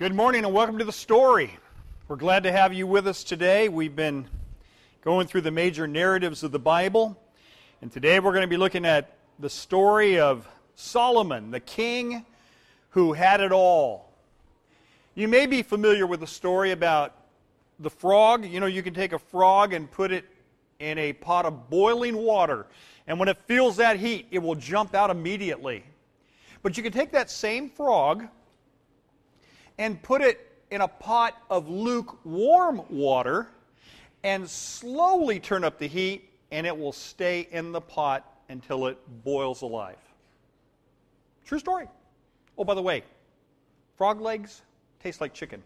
[0.00, 1.58] Good morning and welcome to the story.
[2.08, 3.68] We're glad to have you with us today.
[3.68, 4.26] We've been
[5.02, 7.22] going through the major narratives of the Bible,
[7.82, 12.24] and today we're going to be looking at the story of Solomon, the king
[12.88, 14.10] who had it all.
[15.14, 17.14] You may be familiar with the story about
[17.78, 18.46] the frog.
[18.46, 20.24] You know, you can take a frog and put it
[20.78, 22.64] in a pot of boiling water,
[23.06, 25.84] and when it feels that heat, it will jump out immediately.
[26.62, 28.28] But you can take that same frog
[29.80, 33.48] and put it in a pot of lukewarm water
[34.22, 38.98] and slowly turn up the heat, and it will stay in the pot until it
[39.24, 39.96] boils alive.
[41.46, 41.88] True story.
[42.58, 43.02] Oh, by the way,
[43.96, 44.60] frog legs
[45.02, 45.62] taste like chicken.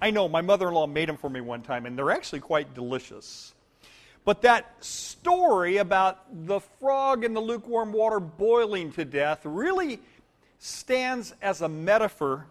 [0.00, 2.40] I know, my mother in law made them for me one time, and they're actually
[2.40, 3.52] quite delicious.
[4.24, 10.00] But that story about the frog in the lukewarm water boiling to death really
[10.58, 12.46] stands as a metaphor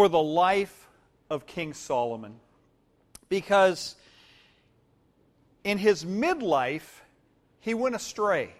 [0.00, 0.88] for the life
[1.28, 2.36] of King Solomon.
[3.28, 3.96] Because
[5.62, 7.02] in his midlife,
[7.60, 8.54] he went astray.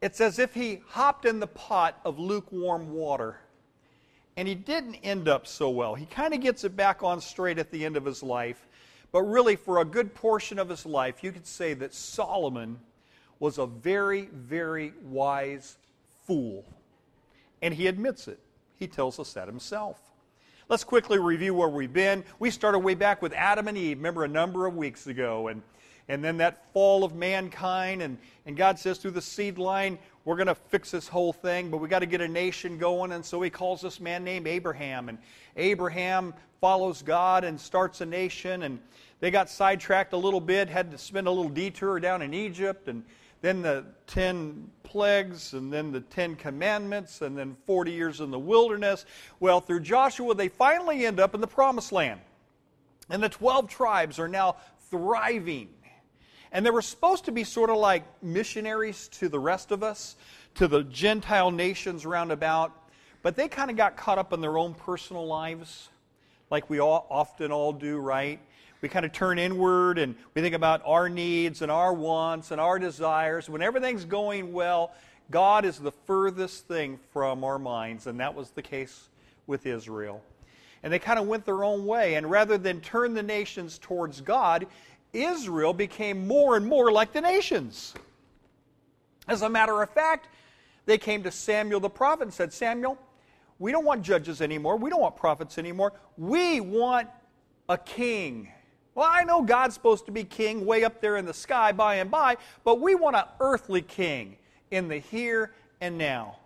[0.00, 3.40] It's as if he hopped in the pot of lukewarm water.
[4.36, 5.96] And he didn't end up so well.
[5.96, 8.68] He kind of gets it back on straight at the end of his life.
[9.10, 12.78] But really, for a good portion of his life, you could say that Solomon
[13.40, 15.78] was a very, very wise
[16.28, 16.64] fool.
[17.60, 18.38] And he admits it.
[18.76, 20.09] He tells us that himself.
[20.70, 22.22] Let's quickly review where we've been.
[22.38, 25.48] We started way back with Adam and Eve, remember, a number of weeks ago.
[25.48, 25.62] And,
[26.06, 28.02] and then that fall of mankind.
[28.02, 31.72] And, and God says through the seed line, we're going to fix this whole thing,
[31.72, 33.10] but we got to get a nation going.
[33.10, 35.08] And so he calls this man named Abraham.
[35.08, 35.18] And
[35.56, 38.62] Abraham follows God and starts a nation.
[38.62, 38.78] And
[39.18, 42.86] they got sidetracked a little bit, had to spend a little detour down in Egypt.
[42.86, 43.02] And
[43.42, 48.38] then the 10 plagues, and then the 10 commandments, and then 40 years in the
[48.38, 49.06] wilderness.
[49.38, 52.20] Well, through Joshua, they finally end up in the promised land.
[53.08, 54.56] And the 12 tribes are now
[54.90, 55.68] thriving.
[56.52, 60.16] And they were supposed to be sort of like missionaries to the rest of us,
[60.56, 62.72] to the Gentile nations round about.
[63.22, 65.88] But they kind of got caught up in their own personal lives,
[66.50, 68.40] like we all, often all do, right?
[68.80, 72.60] We kind of turn inward and we think about our needs and our wants and
[72.60, 73.48] our desires.
[73.48, 74.92] When everything's going well,
[75.30, 79.08] God is the furthest thing from our minds, and that was the case
[79.46, 80.22] with Israel.
[80.82, 84.20] And they kind of went their own way, and rather than turn the nations towards
[84.20, 84.66] God,
[85.12, 87.94] Israel became more and more like the nations.
[89.28, 90.28] As a matter of fact,
[90.86, 92.98] they came to Samuel the prophet and said, Samuel,
[93.58, 94.76] we don't want judges anymore.
[94.76, 95.92] We don't want prophets anymore.
[96.16, 97.08] We want
[97.68, 98.50] a king.
[99.00, 101.94] Well, I know God's supposed to be king way up there in the sky by
[101.94, 104.36] and by, but we want an earthly king
[104.70, 106.36] in the here and now.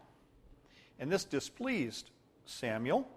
[1.01, 2.11] And this displeased
[2.47, 3.09] Samuel.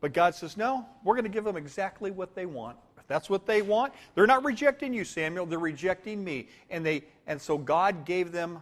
[0.00, 2.76] But God says, No, we're going to give them exactly what they want.
[2.98, 6.48] If that's what they want, they're not rejecting you, Samuel, they're rejecting me.
[6.68, 8.58] And, they, and so God gave them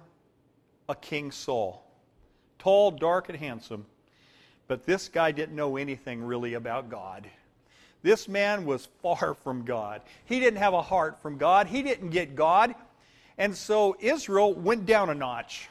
[0.90, 1.82] a king Saul
[2.58, 3.86] tall, dark, and handsome.
[4.68, 7.26] But this guy didn't know anything really about God.
[8.02, 10.02] This man was far from God.
[10.24, 11.66] He didn't have a heart from God.
[11.66, 12.74] He didn't get God.
[13.38, 15.68] And so Israel went down a notch.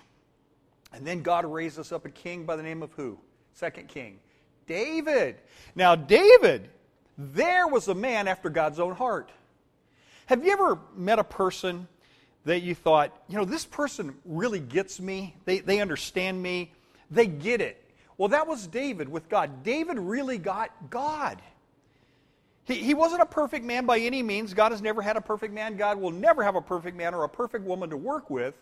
[0.94, 3.18] And then God raised us up a king by the name of who?
[3.54, 4.20] Second king.
[4.68, 5.38] David.
[5.76, 6.70] Now, David,
[7.18, 9.32] there was a man after God's own heart.
[10.28, 11.88] Have you ever met a person
[12.46, 15.36] that you thought, you know, this person really gets me?
[15.46, 16.72] They, they understand me.
[17.12, 17.82] They get it.
[18.18, 19.64] Well, that was David with God.
[19.64, 21.42] David really got God.
[22.66, 24.54] He, he wasn't a perfect man by any means.
[24.54, 25.78] God has never had a perfect man.
[25.78, 28.56] God will never have a perfect man or a perfect woman to work with.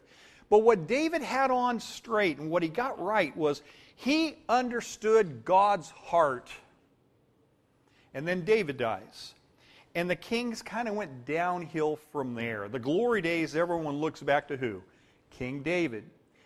[0.50, 3.62] But what David had on straight and what he got right was
[3.96, 6.50] he understood God's heart.
[8.14, 9.34] And then David dies.
[9.96, 12.68] And the kings kind of went downhill from there.
[12.68, 14.82] The glory days, everyone looks back to who?
[15.32, 16.04] King David.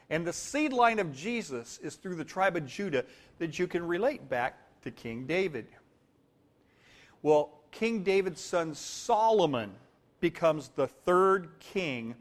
[0.09, 3.03] And the seed line of Jesus is through the tribe of Judah
[3.39, 5.67] that you can relate back to King David.
[7.21, 9.71] Well, King David's son Solomon
[10.19, 12.15] becomes the third king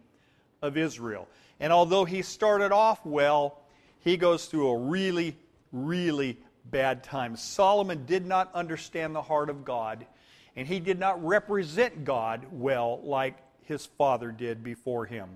[0.62, 1.28] of Israel.
[1.60, 3.60] And although he started off well,
[4.00, 5.36] he goes through a really,
[5.72, 6.38] really
[6.70, 7.36] bad time.
[7.36, 10.06] Solomon did not understand the heart of God,
[10.54, 15.28] and he did not represent God well like his father did before him.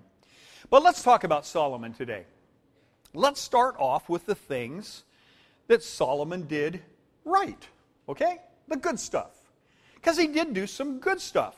[0.69, 2.25] But let's talk about Solomon today.
[3.13, 5.05] Let's start off with the things
[5.67, 6.83] that Solomon did
[7.25, 7.67] right,
[8.09, 8.39] okay?
[8.69, 9.40] The good stuff.
[10.01, 11.57] Because he did do some good stuff.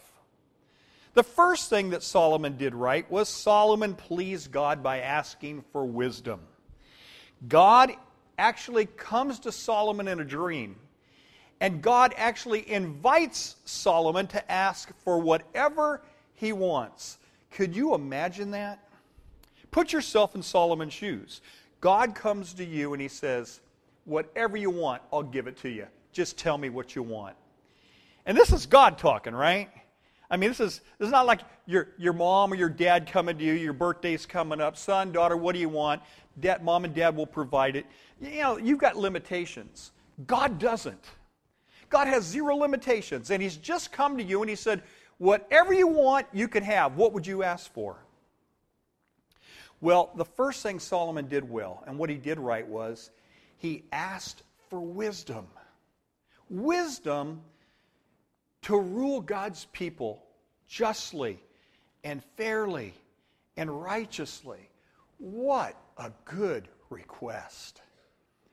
[1.15, 6.41] The first thing that Solomon did right was Solomon pleased God by asking for wisdom.
[7.49, 7.93] God
[8.39, 10.77] actually comes to Solomon in a dream
[11.61, 16.03] And God actually invites Solomon to ask for whatever
[16.35, 17.19] he wants.
[17.53, 18.81] Could you imagine that?
[19.71, 21.41] Put yourself in Solomon's shoes.
[21.81, 23.61] God comes to you and he says,
[24.06, 25.87] Whatever you want, I'll give it to you.
[26.12, 27.37] Just tell me what you want.
[28.26, 29.69] And this is God talking, right?
[30.30, 33.36] I mean, this is, this is not like your, your mom or your dad coming
[33.36, 34.76] to you, your birthday's coming up.
[34.76, 36.00] Son, daughter, what do you want?
[36.40, 37.86] Dad, mom and dad will provide it.
[38.20, 39.92] You know, you've got limitations.
[40.26, 41.04] God doesn't.
[41.90, 43.30] God has zero limitations.
[43.30, 44.82] And He's just come to you and He said,
[45.19, 46.96] Whatever you want, you can have.
[46.96, 47.96] What would you ask for?
[49.80, 53.10] Well, the first thing Solomon did well, and what he did right, was
[53.58, 55.46] he asked for wisdom.
[56.48, 57.40] Wisdom
[58.62, 60.23] to rule God's people
[60.69, 61.38] justly
[62.05, 62.94] and fairly
[63.56, 64.69] and righteously.
[65.19, 67.81] What a good request.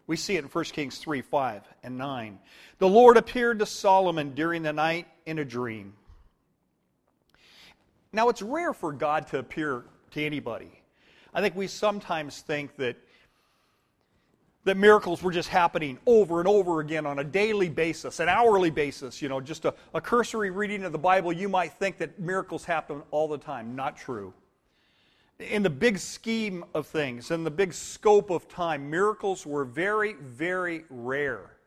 [0.08, 2.40] We see it in 1 Kings 3 5 and 9.
[2.80, 5.94] The Lord appeared to Solomon during the night in a dream.
[8.12, 10.72] Now, it's rare for God to appear to anybody.
[11.32, 12.98] I think we sometimes think that
[14.69, 18.69] that miracles were just happening over and over again on a daily basis, an hourly
[18.69, 19.19] basis.
[19.19, 22.63] You know, just a, a cursory reading of the Bible, you might think that miracles
[22.66, 23.75] happen all the time.
[23.75, 24.31] Not true.
[25.39, 30.13] In the big scheme of things, in the big scope of time, miracles were very,
[30.13, 31.57] very rare.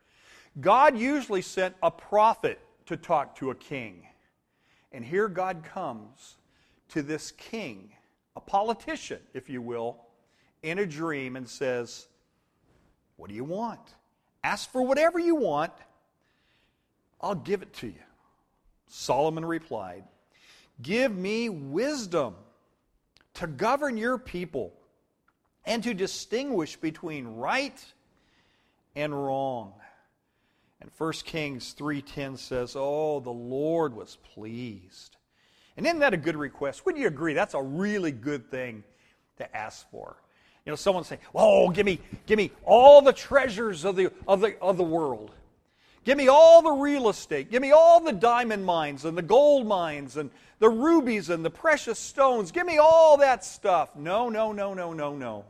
[0.61, 4.07] God usually sent a prophet to talk to a king.
[4.93, 6.37] And here God comes
[6.91, 7.91] to this king,
[8.37, 9.97] a politician, if you will,
[10.63, 12.07] in a dream and says,
[13.23, 13.79] what do you want?
[14.43, 15.73] Ask for whatever you want.
[17.21, 18.03] I'll give it to you.
[18.89, 20.03] Solomon replied,
[20.83, 22.35] Give me wisdom
[23.35, 24.73] to govern your people
[25.65, 27.81] and to distinguish between right
[28.97, 29.73] and wrong.
[30.81, 35.17] And 1 Kings 3:10 says, "Oh, the Lord was pleased."
[35.77, 36.85] And isn't that a good request?
[36.85, 38.83] Wouldn't you agree that's a really good thing
[39.37, 40.17] to ask for?
[40.65, 44.41] You know, someone saying, "Oh, give me, give me all the treasures of the of
[44.41, 45.33] the of the world.
[46.05, 47.51] Give me all the real estate.
[47.51, 51.51] Give me all the diamond mines and the gold mines and the rubies and the
[51.51, 52.53] precious stones.
[52.53, 55.45] Give me all that stuff." No, no, no, no, no, no.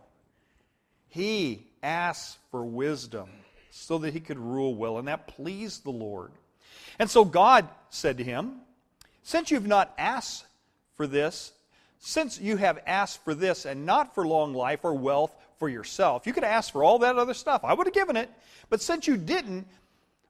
[1.09, 3.29] He asked for wisdom
[3.71, 6.33] so that he could rule well, and that pleased the Lord.
[6.99, 8.61] And so God said to him,
[9.23, 10.47] "Since you've not asked
[10.95, 11.53] for this,
[12.05, 16.27] since you have asked for this and not for long life or wealth for yourself,
[16.27, 17.63] you could ask for all that other stuff.
[17.63, 18.29] I would have given it.
[18.71, 19.69] But since you didn't,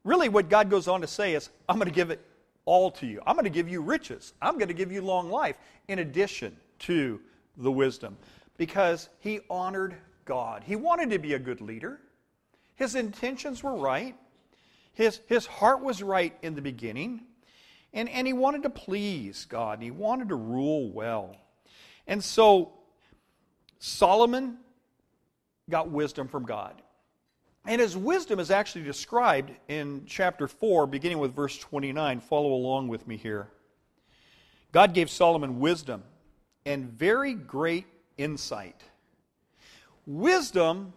[0.05, 2.21] really what God goes on to say is, I'm going to give it
[2.67, 3.23] all to you.
[3.27, 4.35] I'm going to give you riches.
[4.43, 5.57] I'm going to give you long life
[5.89, 7.19] in addition to
[7.57, 8.19] the wisdom.
[8.59, 9.95] Because he honored
[10.27, 10.65] God.
[10.65, 11.99] He wanted to be a good leader.
[12.75, 14.15] His intentions were right.
[14.93, 17.23] His, his heart was right in the beginning.
[17.95, 19.81] And, and he wanted to please God.
[19.81, 21.39] He wanted to rule well.
[22.07, 22.73] And so
[23.79, 24.59] Solomon
[25.71, 26.81] got wisdom from God.
[27.65, 32.21] And his wisdom is actually described in chapter 4, beginning with verse 29.
[32.21, 33.49] Follow along with me here.
[34.73, 36.03] God gave Solomon wisdom
[36.67, 37.87] and very great
[38.19, 38.83] insight.
[40.07, 40.93] Wisdom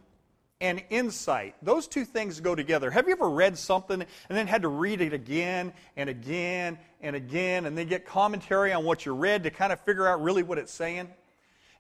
[0.66, 2.90] and insight, those two things go together.
[2.90, 7.16] Have you ever read something and then had to read it again and again and
[7.16, 10.42] again and then get commentary on what you read to kind of figure out really
[10.42, 11.08] what it's saying?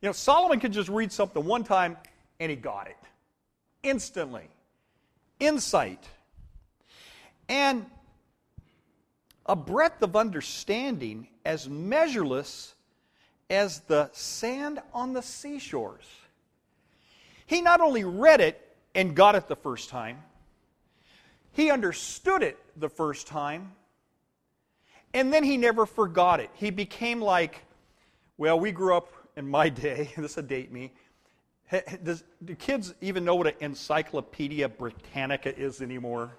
[0.02, 1.98] You know, Solomon could just read something one time
[2.40, 2.98] and he got it
[3.82, 4.48] instantly.
[5.40, 6.08] Insight.
[7.50, 7.88] And
[9.48, 12.76] a breadth of understanding as measureless
[13.50, 16.06] as the sand on the seashores.
[17.48, 18.62] He not only read it
[18.96, 20.24] and got it the first time.
[21.52, 23.74] He understood it the first time.
[25.14, 26.50] And then he never forgot it.
[26.54, 27.64] He became like,
[28.38, 30.92] well, we grew up in my day, this will date me.
[32.04, 36.38] Does, do kids even know what an Encyclopedia Britannica is anymore?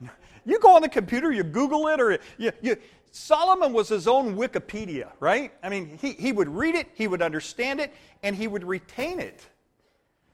[0.46, 2.78] You go on the computer, you Google it, or you, you,
[3.10, 5.52] Solomon was his own Wikipedia, right?
[5.62, 7.92] I mean, he, he would read it, he would understand it,
[8.22, 9.46] and he would retain it.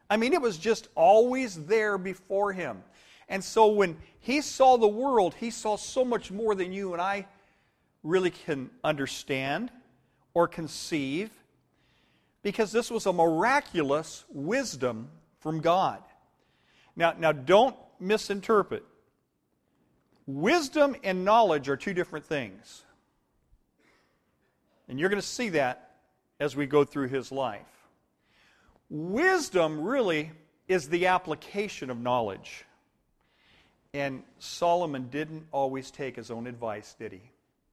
[0.08, 2.82] I mean, it was just always there before him.
[3.28, 7.02] And so when he saw the world, he saw so much more than you and
[7.02, 7.26] I
[8.02, 9.70] really can understand
[10.32, 11.30] or conceive
[12.42, 15.08] because this was a miraculous wisdom
[15.40, 16.02] from God.
[16.94, 18.84] Now, now don't misinterpret.
[20.26, 22.82] Wisdom and knowledge are two different things.
[24.88, 25.96] And you're going to see that
[26.38, 27.75] as we go through his life.
[28.88, 30.30] Wisdom really
[30.68, 32.64] is the application of knowledge.
[33.94, 37.22] And Solomon didn't always take his own advice, did he?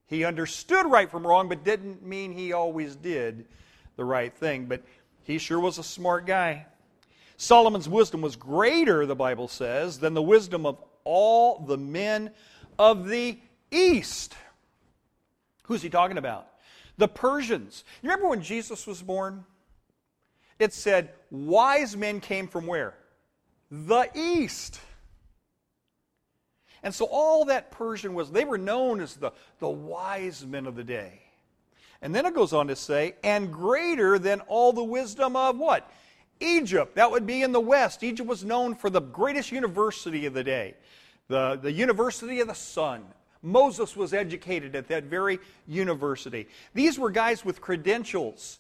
[0.08, 3.46] He understood right from wrong, but didn't mean he always did
[3.96, 4.66] the right thing.
[4.66, 4.84] But
[5.24, 6.66] he sure was a smart guy.
[7.38, 12.32] Solomon's wisdom was greater, the Bible says, than the wisdom of all the men
[12.80, 13.38] of the
[13.72, 14.36] East.
[15.64, 16.48] Who's he talking about?
[16.98, 17.84] The Persians.
[18.02, 19.46] You remember when Jesus was born?
[20.64, 22.96] It said, wise men came from where?
[23.70, 24.80] The East.
[26.82, 30.76] And so all that Persian was, they were known as the, the wise men of
[30.76, 31.20] the day.
[32.02, 35.90] And then it goes on to say, and greater than all the wisdom of what?
[36.40, 36.96] Egypt.
[36.96, 38.02] That would be in the West.
[38.02, 40.76] Egypt was known for the greatest university of the day,
[41.28, 43.04] the, the University of the Sun.
[43.42, 46.48] Moses was educated at that very university.
[46.74, 48.60] These were guys with credentials,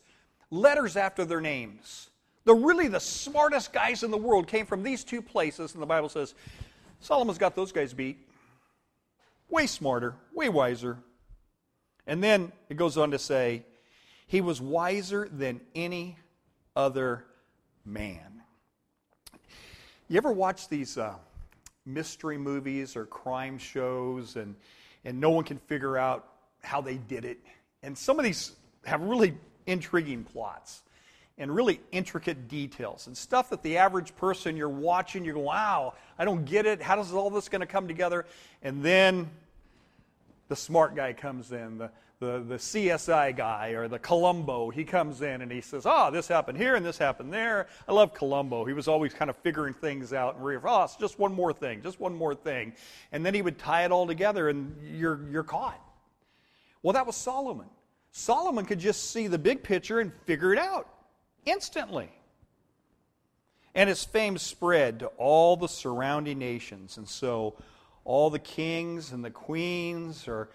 [0.53, 2.09] letters after their names.
[2.45, 5.87] The really the smartest guys in the world came from these two places, and the
[5.87, 6.35] Bible says
[6.99, 8.17] Solomon's got those guys beat.
[9.49, 10.97] Way smarter, way wiser.
[12.05, 13.65] And then it goes on to say,
[14.27, 16.17] he was wiser than any
[16.75, 17.25] other
[17.85, 18.41] man.
[20.09, 21.15] You ever watch these uh,
[21.85, 24.55] mystery movies or crime shows and,
[25.05, 26.27] and no one can figure out
[26.61, 27.39] how they did it?
[27.83, 28.53] And some of these
[28.85, 30.83] have really intriguing plots
[31.37, 35.93] and really intricate details and stuff that the average person you're watching, you go, wow,
[36.17, 36.81] I don't get it.
[36.81, 38.25] How does all this going to come together?
[38.61, 39.29] And then
[40.47, 41.89] the smart guy comes in, the,
[42.19, 46.27] the, the CSI guy or the Columbo, he comes in and he says, Oh, this
[46.27, 47.67] happened here and this happened there.
[47.87, 48.63] I love Columbo.
[48.65, 51.81] He was always kind of figuring things out and, oh, it's just one more thing,
[51.81, 52.73] just one more thing.
[53.11, 55.81] And then he would tie it all together and you're, you're caught.
[56.81, 57.67] Well, that was Solomon.
[58.13, 60.87] Solomon could just see the big picture and figure it out
[61.45, 62.09] instantly.
[63.73, 66.97] And his fame spread to all the surrounding nations.
[66.97, 67.55] And so
[68.05, 70.51] all the kings and the queens or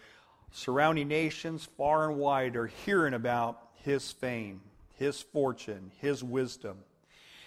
[0.53, 4.61] surrounding nations far and wide are hearing about his fame,
[4.95, 6.79] his fortune, his wisdom.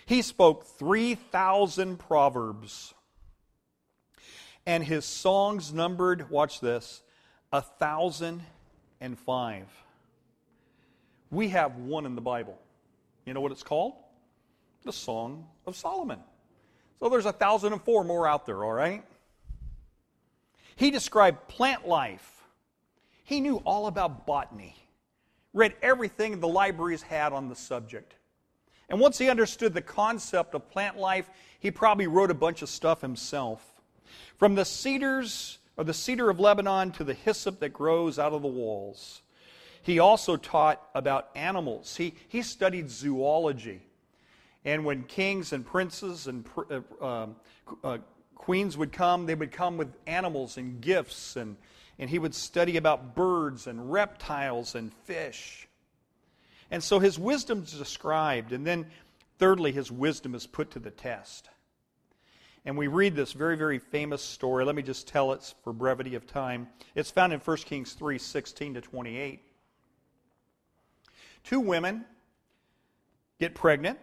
[0.06, 2.94] He spoke 3,000 proverbs,
[4.66, 7.02] and his songs numbered, watch this,
[7.54, 8.44] a thousand
[9.00, 9.68] and five.
[11.32, 12.60] We have one in the Bible.
[13.26, 13.94] You know what it's called?
[14.84, 16.20] The Song of Solomon.
[17.00, 19.04] So there's a thousand and four more out there, all right?
[20.76, 22.42] He described plant life
[23.32, 24.76] he knew all about botany,
[25.54, 28.14] read everything the libraries had on the subject.
[28.90, 31.30] And once he understood the concept of plant life,
[31.62, 33.82] he probably wrote a bunch of stuff himself.
[34.38, 38.42] From the cedars or the cedar of Lebanon to the hyssop that grows out of
[38.42, 39.22] the walls.
[39.82, 41.96] He also taught about animals.
[41.96, 43.82] He, he studied zoology.
[44.64, 47.36] And when kings and princes and uh, um,
[47.84, 47.98] uh,
[48.36, 51.58] queens would come, they would come with animals and gifts and
[52.02, 55.68] and he would study about birds and reptiles and fish.
[56.72, 58.88] And so his wisdom is described, and then
[59.38, 61.48] thirdly, his wisdom is put to the test.
[62.66, 64.66] And we read this very, very famous story.
[64.66, 66.68] Let me just tell it for brevity of time.
[66.96, 69.42] It's found in 1 Kings 3 16 to 28.
[71.44, 72.06] Two women
[73.40, 74.00] get pregnant,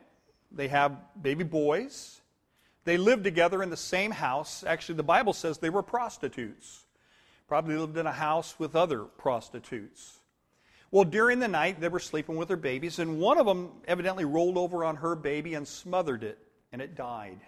[0.50, 2.20] they have baby boys.
[2.84, 4.64] They live together in the same house.
[4.64, 6.86] Actually, the Bible says they were prostitutes
[7.48, 10.18] probably lived in a house with other prostitutes.
[10.90, 14.26] Well, during the night, they were sleeping with their babies, and one of them evidently
[14.26, 16.38] rolled over on her baby and smothered it,
[16.72, 17.40] and it died.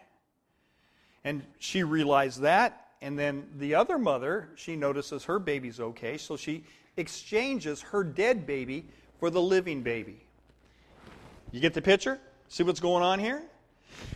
[1.23, 6.37] And she realized that, and then the other mother, she notices her baby's okay, so
[6.37, 6.65] she
[6.97, 8.87] exchanges her dead baby
[9.21, 10.17] for the living baby.
[11.53, 12.19] You get the picture?
[12.49, 13.43] See what's going on here?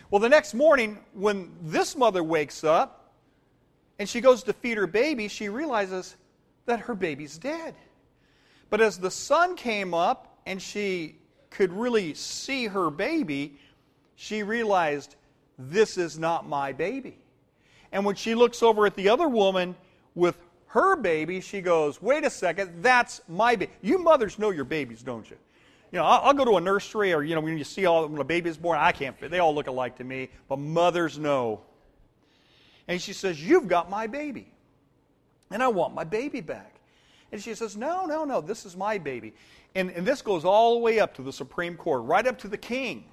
[0.09, 3.13] Well, the next morning, when this mother wakes up,
[3.99, 6.17] and she goes to feed her baby, she realizes
[6.65, 7.75] that her baby's dead.
[8.69, 11.15] But as the sun came up and she
[11.49, 13.57] could really see her baby,
[14.15, 15.15] she realized,
[15.57, 17.17] this is not my baby.
[17.91, 19.75] And when she looks over at the other woman
[20.15, 20.37] with
[20.75, 23.71] her baby, she goes, wait a second, that's my baby.
[23.81, 25.37] You mothers know your babies, don't you?
[25.93, 28.05] You know, I'll, I'll, go to a nursery or, you know, when you see all,
[28.05, 29.31] when a baby's born, I can't fit.
[29.31, 30.29] They all look alike to me.
[30.49, 31.61] But mothers know
[32.89, 34.47] and she says, You've got my baby.
[35.49, 36.75] And I want my baby back.
[37.31, 39.33] And she says, No, no, no, this is my baby.
[39.75, 42.47] And, and this goes all the way up to the Supreme Court, right up to
[42.47, 43.05] the king.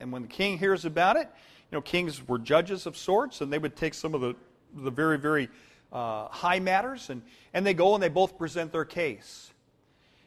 [0.00, 1.28] And when the king hears about it,
[1.70, 4.34] you know, kings were judges of sorts, and they would take some of the,
[4.74, 5.48] the very, very
[5.92, 9.50] uh, high matters, and, and they go and they both present their case.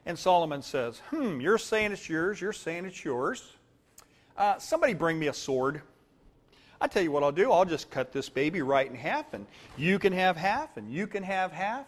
[0.05, 3.53] And Solomon says, Hmm, you're saying it's yours, you're saying it's yours.
[4.37, 5.81] Uh, somebody bring me a sword.
[6.81, 7.51] I tell you what I'll do.
[7.51, 9.45] I'll just cut this baby right in half, and
[9.77, 11.85] you can have half, and you can have half.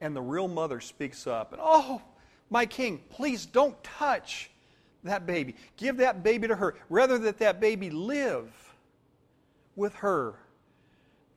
[0.00, 2.00] And the real mother speaks up, and oh,
[2.50, 4.50] my king, please don't touch
[5.02, 5.56] that baby.
[5.76, 6.76] Give that baby to her.
[6.88, 8.52] Rather that that baby live
[9.74, 10.34] with her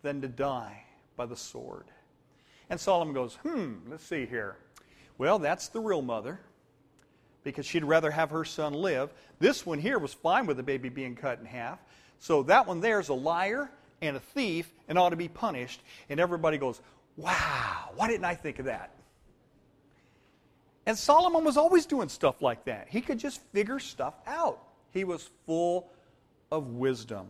[0.03, 0.83] than to die
[1.17, 1.85] by the sword.
[2.69, 4.57] And Solomon goes, hmm, let's see here.
[5.17, 6.39] Well, that's the real mother
[7.43, 9.13] because she'd rather have her son live.
[9.39, 11.79] This one here was fine with the baby being cut in half.
[12.19, 13.71] So that one there is a liar
[14.01, 15.81] and a thief and ought to be punished.
[16.09, 16.79] And everybody goes,
[17.15, 18.91] wow, why didn't I think of that?
[20.85, 22.87] And Solomon was always doing stuff like that.
[22.89, 24.59] He could just figure stuff out.
[24.91, 25.89] He was full
[26.51, 27.27] of wisdom.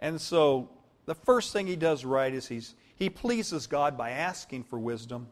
[0.00, 0.70] And so
[1.04, 5.28] the first thing he does right is he's, he pleases God by asking for wisdom.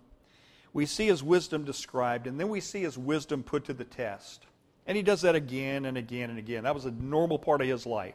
[0.73, 4.47] We see his wisdom described, and then we see his wisdom put to the test.
[4.87, 6.65] And he does that again and again and again.
[6.65, 8.15] That was a normal part of his life.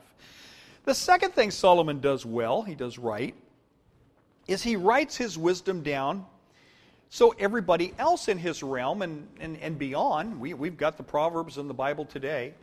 [0.86, 3.36] The second thing Solomon does well, he does right,
[4.48, 6.26] is he writes his wisdom down
[7.10, 11.58] so everybody else in his realm and, and, and beyond, we, we've got the Proverbs
[11.58, 12.54] in the Bible today,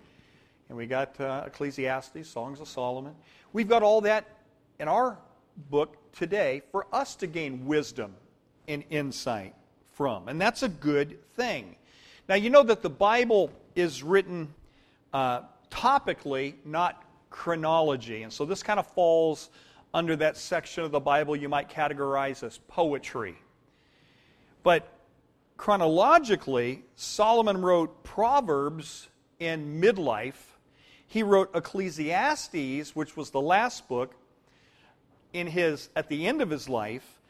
[0.71, 3.15] and we got uh, Ecclesiastes, Songs of Solomon.
[3.53, 4.25] We've got all that
[4.81, 5.19] in our
[5.71, 8.15] book today for us to gain wisdom
[8.69, 9.55] and insight
[9.93, 10.29] from.
[10.29, 11.77] And that's a good thing.
[12.29, 14.53] Now, you know that the Bible is written
[15.13, 18.23] uh, topically, not chronology.
[18.23, 19.51] And so this kind of falls
[19.95, 23.37] under that section of the Bible you might categorize as poetry.
[24.63, 24.93] But
[25.57, 30.57] chronologically, Solomon wrote Proverbs in midlife.
[31.07, 34.15] He wrote Ecclesiastes, which was the last book,
[35.33, 37.21] in his at the end of his life,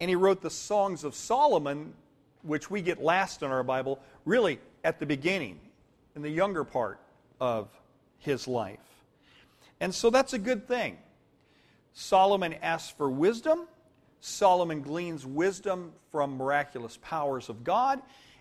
[0.00, 1.94] and he wrote the Songs of Solomon,
[2.42, 5.58] which we get last in our Bible, really at the beginning,
[6.14, 7.00] in the younger part
[7.40, 7.68] of
[8.18, 8.78] his life.
[9.80, 10.98] And so that's a good thing.
[11.92, 13.66] Solomon asks for wisdom.
[14.20, 18.00] Solomon gleans wisdom from miraculous powers of God,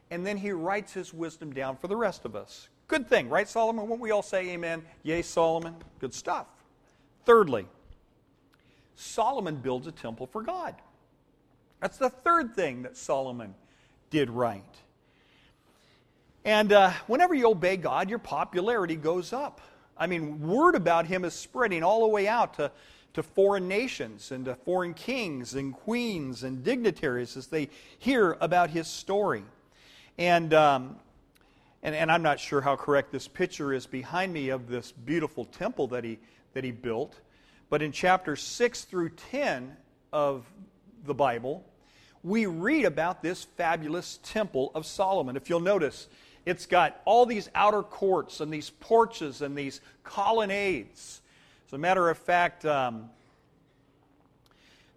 [0.09, 2.69] and then he writes his wisdom down for the rest of us.
[2.87, 3.87] Good thing, right, Solomon?
[3.87, 4.83] Won't we all say amen?
[5.03, 5.75] Yay, Solomon.
[5.99, 6.47] Good stuff.
[7.25, 7.67] Thirdly,
[8.97, 10.75] Solomon builds a temple for God.
[11.79, 13.55] That's the third thing that Solomon
[14.09, 14.63] did right.
[16.43, 19.61] And uh, whenever you obey God, your popularity goes up.
[19.97, 22.71] I mean, word about him is spreading all the way out to
[23.17, 28.69] to foreign nations and to foreign kings and queens and dignitaries as they hear about
[28.69, 29.43] his story.
[30.19, 30.97] And, um,
[31.81, 35.45] and, and I'm not sure how correct this picture is behind me of this beautiful
[35.45, 36.19] temple that he,
[36.53, 37.19] that he built.
[37.69, 39.75] But in chapters 6 through 10
[40.13, 40.45] of
[41.05, 41.65] the Bible,
[42.23, 45.35] we read about this fabulous temple of Solomon.
[45.35, 46.07] If you'll notice,
[46.45, 51.21] it's got all these outer courts and these porches and these colonnades.
[51.67, 53.09] As a matter of fact, um,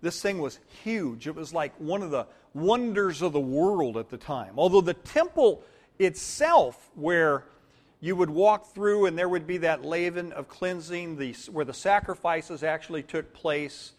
[0.01, 1.27] this thing was huge.
[1.27, 4.55] It was like one of the wonders of the world at the time.
[4.57, 5.63] Although the temple
[5.99, 7.45] itself, where
[8.01, 11.75] you would walk through and there would be that laver of cleansing, the, where the
[11.75, 13.93] sacrifices actually took place,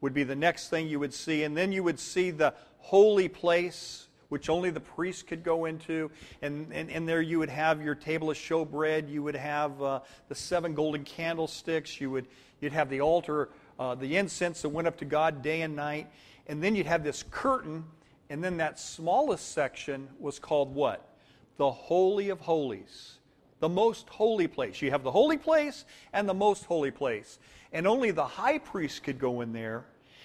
[0.00, 1.44] would be the next thing you would see.
[1.44, 6.10] And then you would see the holy place which only the priest could go into.
[6.40, 9.10] And, and, and there you would have your table of showbread.
[9.10, 12.00] You would have uh, the seven golden candlesticks.
[12.00, 12.26] You would,
[12.62, 16.08] you'd have the altar, uh, the incense that went up to God day and night.
[16.46, 17.84] And then you'd have this curtain.
[18.30, 21.06] And then that smallest section was called what?
[21.58, 23.18] The Holy of Holies.
[23.62, 24.82] The most holy place.
[24.82, 27.38] You have the holy place and the most holy place.
[27.72, 29.84] And only the high priest could go in there.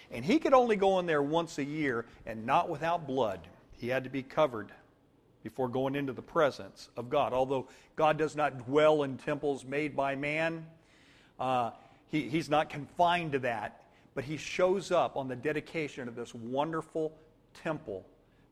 [0.09, 3.41] And he could only go in there once a year and not without blood.
[3.73, 4.71] He had to be covered
[5.43, 7.31] before going into the presence of God.
[7.31, 10.65] Although God does not dwell in temples made by man,
[11.39, 11.69] uh,
[12.09, 13.83] he, he's not confined to that,
[14.15, 17.13] but he shows up on the dedication of this wonderful
[17.53, 18.03] temple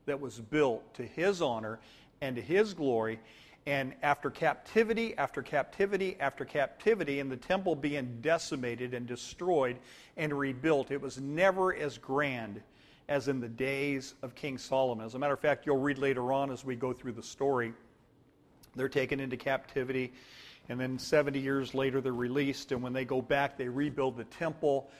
[0.04, 1.80] that was built to his honor
[2.20, 3.18] and to his glory.
[3.66, 9.76] And after captivity, after captivity, after captivity, and the temple being decimated and destroyed
[10.16, 12.62] and rebuilt, it was never as grand
[13.08, 15.04] as in the days of King Solomon.
[15.04, 17.72] As a matter of fact, you'll read later on as we go through the story.
[18.76, 20.12] They're taken into captivity,
[20.68, 22.70] and then 70 years later, they're released.
[22.70, 24.90] And when they go back, they rebuild the temple.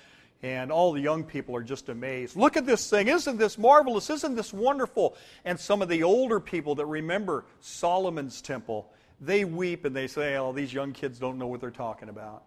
[0.43, 2.37] And all the young people are just amazed.
[2.37, 3.09] Look at this thing.
[3.09, 4.11] Isn't this marvelous?
[4.11, 5.17] Isn't this wonderful?
[5.45, 10.37] And some of the older people that remember Solomon's temple, they weep and they say,
[10.37, 12.43] Oh, these young kids don't know what they're talking about.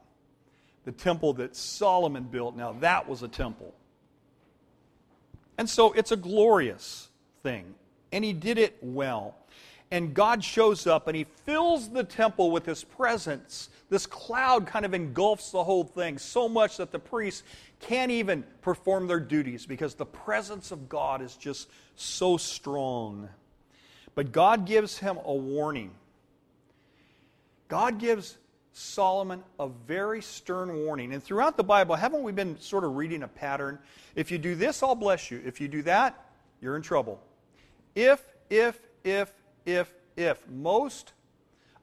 [0.86, 3.73] The temple that Solomon built, now that was a temple.
[5.58, 7.10] And so it's a glorious
[7.43, 7.73] thing.
[8.12, 9.36] And he did it well.
[9.91, 13.69] and God shows up and he fills the temple with his presence.
[13.89, 17.43] This cloud kind of engulfs the whole thing so much that the priests
[17.80, 23.30] can't even perform their duties because the presence of God is just so strong.
[24.15, 25.92] But God gives him a warning.
[27.68, 28.38] God gives
[28.74, 31.13] Solomon a very stern warning.
[31.13, 33.80] And throughout the Bible, haven't we been sort of reading a pattern?
[34.15, 35.42] If you do this, I'll bless you.
[35.46, 36.26] If you do that,
[36.62, 37.22] you're in trouble.
[37.96, 39.32] If, if, if,
[39.65, 40.48] if, if.
[40.50, 41.13] Most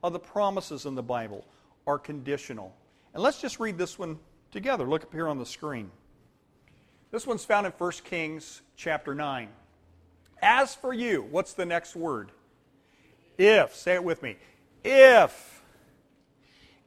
[0.03, 1.45] of the promises in the Bible
[1.87, 2.75] are conditional.
[3.15, 4.19] And let's just read this one
[4.57, 4.85] together.
[4.85, 5.91] Look up here on the screen.
[7.13, 9.49] This one's found in 1 Kings chapter 9.
[10.41, 12.33] As for you, what's the next word?
[13.39, 13.75] If.
[13.77, 14.37] Say it with me.
[14.83, 15.63] If.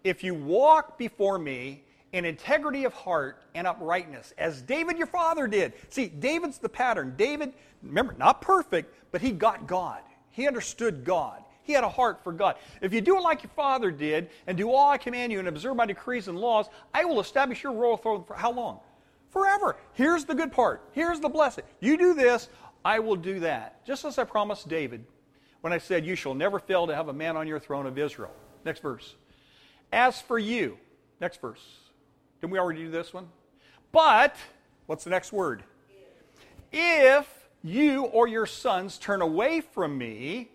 [0.04, 5.48] If you walk before me in integrity of heart and uprightness, as David your father
[5.48, 5.74] did.
[5.90, 7.14] See, David's the pattern.
[7.18, 7.54] David,
[7.84, 10.02] remember, not perfect, but he got God.
[10.32, 11.44] He understood God.
[11.70, 12.56] He had a heart for God.
[12.82, 15.48] If you do it like your father did, and do all I command you, and
[15.48, 18.80] observe my decrees and laws, I will establish your royal throne for how long?
[19.30, 19.78] Forever.
[19.94, 20.82] Here's the good part.
[20.94, 21.64] Here's the blessing.
[21.80, 22.50] You do this,
[22.84, 23.86] I will do that.
[23.86, 25.06] Just as I promised David
[25.62, 28.00] when I said, You shall never fail to have a man on your throne of
[28.00, 28.34] Israel.
[28.66, 29.14] Next verse.
[29.94, 30.76] As for you,
[31.22, 31.62] next verse.
[32.42, 33.28] Didn't we already do this one?
[33.92, 34.36] But,
[34.88, 35.64] what's the next word?
[36.72, 37.28] If
[37.62, 40.50] you or your sons turn away from me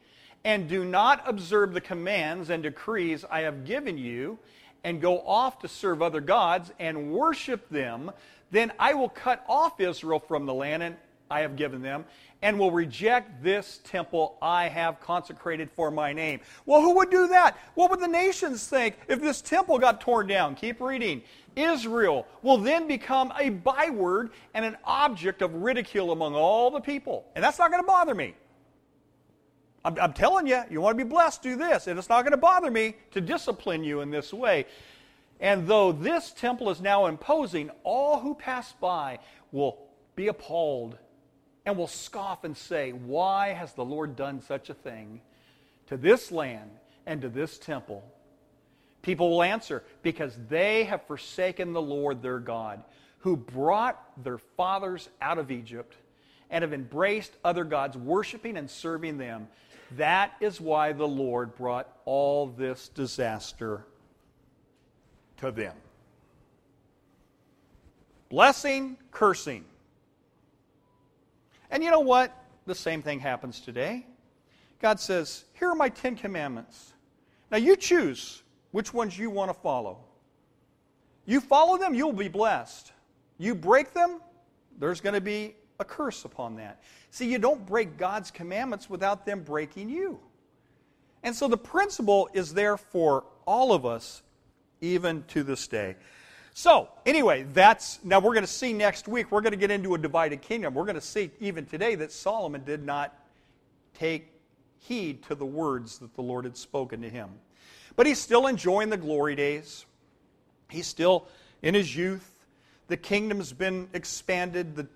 [0.45, 4.39] and do not observe the commands and decrees I have given you,
[4.85, 8.11] and go off to serve other gods and worship them,
[8.51, 10.97] then I will cut off Israel from the land
[11.31, 12.05] I have given them,
[12.43, 16.41] and will reject this temple I have consecrated for my name.
[16.67, 17.57] Well, who would do that?
[17.75, 20.55] What would the nations think if this temple got torn down?
[20.55, 21.23] Keep reading.
[21.57, 27.25] Israel will then become a byword and an object of ridicule among all the people.
[27.35, 28.35] And that's not going to bother me.
[29.85, 31.87] I'm, I'm telling you, you want to be blessed, do this.
[31.87, 34.67] And it's not going to bother me to discipline you in this way.
[35.41, 39.19] And though this temple is now imposing, all who pass by
[39.53, 39.79] will
[40.17, 40.97] be appalled
[41.67, 45.21] and will scoff and say, Why has the Lord done such a thing
[45.87, 46.71] to this land
[47.07, 48.05] and to this temple?
[49.03, 52.83] People will answer, Because they have forsaken the Lord their God,
[53.19, 55.95] who brought their fathers out of Egypt
[56.51, 59.49] and have embraced other gods, worshiping and serving them.
[59.97, 63.85] That is why the Lord brought all this disaster
[65.39, 65.75] to them.
[68.29, 69.65] Blessing, cursing.
[71.71, 72.37] And you know what?
[72.67, 74.07] The same thing happens today.
[74.81, 76.95] God says, Here are my Ten Commandments.
[77.51, 79.99] Now you choose which ones you want to follow.
[81.27, 82.93] You follow them, you'll be blessed.
[83.39, 84.21] You break them,
[84.79, 85.55] there's going to be
[85.85, 86.83] a curse upon that.
[87.11, 90.19] See, you don't break God's commandments without them breaking you.
[91.23, 94.23] And so the principle is there for all of us,
[94.81, 95.97] even to this day.
[96.55, 99.95] So, anyway, that's now we're going to see next week, we're going to get into
[99.95, 100.75] a divided kingdom.
[100.75, 103.13] We're going to see even today that Solomon did not
[103.95, 104.31] take
[104.79, 107.31] heed to the words that the Lord had spoken to him.
[107.97, 109.85] But he's still enjoying the glory days.
[110.69, 111.27] He's still
[111.63, 112.31] in his youth.
[112.89, 114.77] The kingdom's been expanded.
[114.77, 114.87] The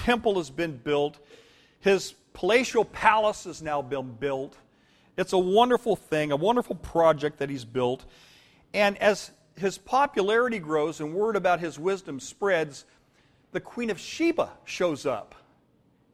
[0.00, 1.18] temple has been built.
[1.80, 4.56] His palatial palace has now been built.
[5.16, 8.04] It's a wonderful thing, a wonderful project that he's built.
[8.72, 12.86] And as his popularity grows and word about his wisdom spreads,
[13.52, 15.34] the Queen of Sheba shows up.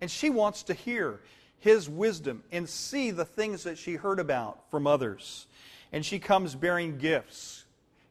[0.01, 1.21] And she wants to hear
[1.59, 5.47] his wisdom and see the things that she heard about from others.
[5.93, 7.67] And she comes bearing gifts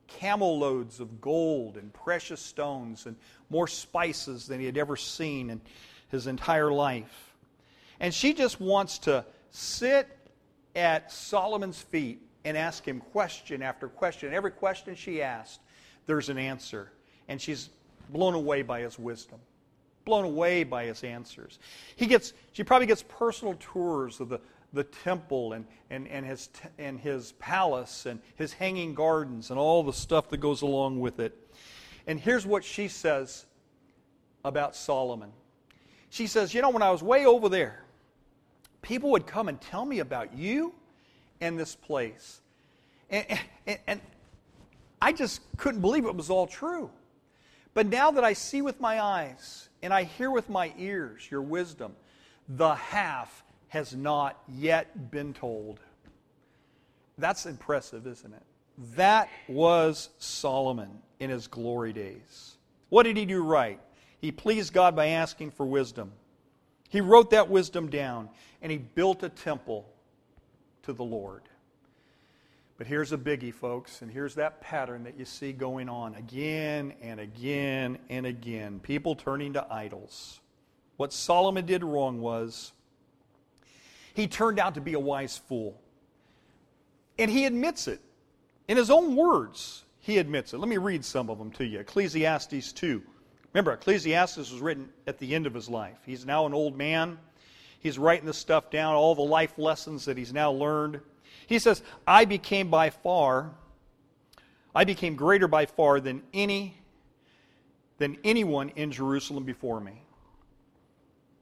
[0.08, 3.16] camel loads of gold and precious stones and
[3.50, 5.62] more spices than he had ever seen in
[6.10, 7.34] his entire life.
[8.00, 10.10] And she just wants to sit
[10.76, 14.34] at Solomon's feet and ask him question after question.
[14.34, 15.60] Every question she asked,
[16.06, 16.92] there's an answer.
[17.28, 17.70] And she's
[18.10, 19.40] blown away by his wisdom,
[20.04, 21.58] blown away by his answers.
[21.96, 24.40] He gets, she probably gets personal tours of the,
[24.74, 29.84] the temple and, and, and, his, and his palace and his hanging gardens and all
[29.84, 31.45] the stuff that goes along with it.
[32.08, 33.46] And here's what she says
[34.44, 35.32] about Solomon.
[36.10, 37.84] She says, You know, when I was way over there,
[38.82, 40.74] people would come and tell me about you
[41.42, 42.42] and this place.
[43.10, 43.26] And,
[43.66, 44.02] and, and
[45.02, 46.90] I just couldn't believe it was all true.
[47.74, 51.42] But now that I see with my eyes and I hear with my ears your
[51.42, 51.96] wisdom,
[52.48, 55.80] the half has not yet been told.
[57.18, 58.44] That's impressive, isn't it?
[58.96, 62.58] That was Solomon in his glory days.
[62.90, 63.80] What did he do right?
[64.20, 66.12] He pleased God by asking for wisdom.
[66.90, 68.30] He wrote that wisdom down
[68.62, 69.88] and he built a temple
[70.84, 71.44] to the Lord.
[72.78, 76.94] But here's a biggie, folks, and here's that pattern that you see going on again
[77.02, 78.80] and again and again.
[78.82, 80.42] People turning to idols.
[80.98, 82.74] What Solomon did wrong was
[84.14, 85.80] he turned out to be a wise fool.
[87.18, 88.02] And he admits it.
[88.68, 90.58] In his own words, he admits it.
[90.58, 91.80] Let me read some of them to you.
[91.80, 93.02] Ecclesiastes 2.
[93.54, 95.98] Remember, Ecclesiastes was written at the end of his life.
[96.06, 97.18] He's now an old man.
[97.80, 101.00] He's writing this stuff down, all the life lessons that he's now learned.
[101.48, 103.52] He says, I became by far,
[104.74, 106.78] I became greater by far than any
[107.98, 110.02] than anyone in Jerusalem before me.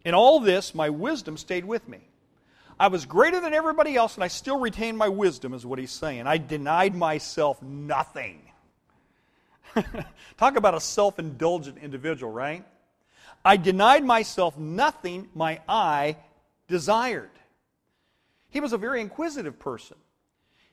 [0.06, 2.02] In all this, my wisdom stayed with me.
[2.84, 5.90] I was greater than everybody else, and I still retained my wisdom, is what he's
[5.90, 6.28] saying.
[6.28, 8.42] I denied myself nothing.
[10.38, 12.66] Talk about a self indulgent individual, right?
[13.46, 16.18] I denied myself nothing my eye
[16.68, 17.30] desired.
[18.50, 19.96] He was a very inquisitive person.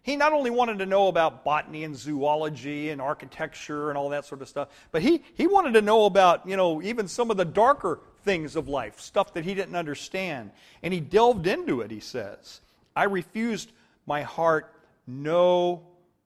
[0.03, 4.25] He not only wanted to know about botany and zoology and architecture and all that
[4.25, 7.37] sort of stuff, but he, he wanted to know about, you know, even some of
[7.37, 10.50] the darker things of life, stuff that he didn't understand.
[10.83, 12.61] And he delved into it, he says.
[12.94, 13.72] I refused
[14.06, 14.74] my heart
[15.06, 15.83] no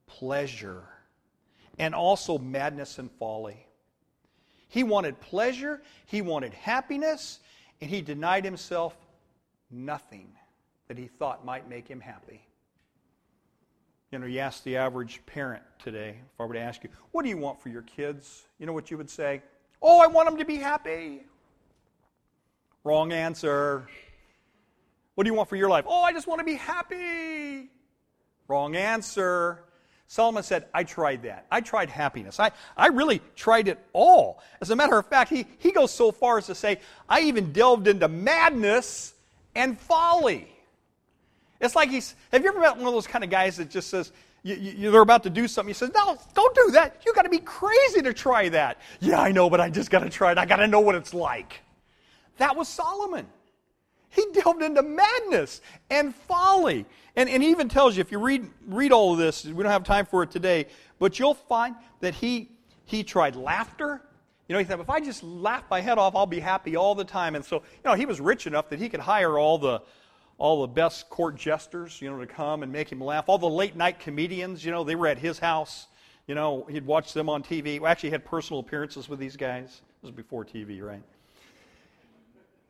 [0.07, 0.83] pleasure,
[1.79, 3.67] and also madness and folly.
[4.69, 7.41] He wanted pleasure, he wanted happiness,
[7.81, 8.97] and he denied himself
[9.71, 10.29] nothing
[10.89, 12.43] that he thought might make him happy.
[14.11, 17.23] You know, you ask the average parent today, if I were to ask you, what
[17.23, 18.45] do you want for your kids?
[18.59, 19.43] You know what you would say?
[19.83, 21.25] Oh, I want them to be happy.
[22.85, 23.89] Wrong answer.
[25.15, 25.87] What do you want for your life?
[25.89, 27.71] Oh, I just want to be happy.
[28.47, 29.65] Wrong answer.
[30.07, 31.47] Solomon said, I tried that.
[31.51, 32.39] I tried happiness.
[32.39, 34.43] I, I really tried it all.
[34.61, 37.53] As a matter of fact, he, he goes so far as to say, I even
[37.53, 39.15] delved into madness
[39.55, 40.47] and folly.
[41.61, 43.89] It's like he's, have you ever met one of those kind of guys that just
[43.89, 45.71] says, you, you, they're about to do something.
[45.71, 47.01] He says, No, don't do that.
[47.07, 48.79] You got to be crazy to try that.
[49.01, 50.39] Yeah, I know, but I just got to try it.
[50.39, 51.64] I got to know what it's like.
[52.39, 53.27] That was Solomon.
[54.15, 56.87] He delved into madness and folly.
[57.17, 59.85] And, and even tells you, if you read, read all of this, we don't have
[59.85, 60.67] time for it today,
[60.99, 62.51] but you'll find that he,
[62.85, 64.01] he tried laughter.
[64.49, 66.95] You know, he thought, if I just laugh my head off, I'll be happy all
[66.95, 67.35] the time.
[67.35, 69.83] And so, you know, he was rich enough that he could hire all the,
[70.39, 73.25] all the best court jesters, you know, to come and make him laugh.
[73.29, 75.87] All the late night comedians, you know, they were at his house.
[76.27, 77.81] You know, he'd watch them on TV.
[77.81, 79.83] We actually had personal appearances with these guys.
[80.03, 81.03] This was before TV, right?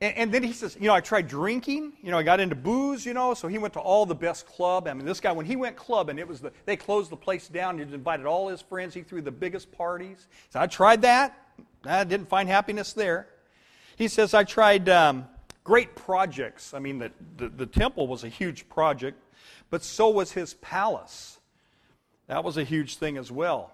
[0.00, 1.92] And, and, then he says, you know, I tried drinking.
[2.02, 4.46] You know, I got into booze, you know, so he went to all the best
[4.46, 4.88] club.
[4.88, 7.48] I mean, this guy, when he went clubbing, it was the, they closed the place
[7.48, 7.78] down.
[7.78, 8.92] He invited all his friends.
[8.94, 10.26] He threw the biggest parties.
[10.50, 11.40] So I tried that.
[11.85, 13.28] I didn't find happiness there.
[13.96, 15.26] He says, I tried um,
[15.62, 16.74] great projects.
[16.74, 19.22] I mean, the, the, the, temple was a huge project,
[19.70, 21.38] but so was his palace.
[22.26, 23.72] That was a huge thing as well.